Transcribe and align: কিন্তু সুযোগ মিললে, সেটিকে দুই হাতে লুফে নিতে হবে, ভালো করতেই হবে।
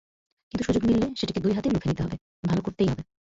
কিন্তু 0.51 0.63
সুযোগ 0.63 0.83
মিললে, 0.85 1.07
সেটিকে 1.15 1.39
দুই 1.39 1.53
হাতে 1.53 1.67
লুফে 1.69 1.87
নিতে 1.89 2.01
হবে, 2.03 2.17
ভালো 2.45 2.61
করতেই 2.61 2.87
হবে। 2.87 3.03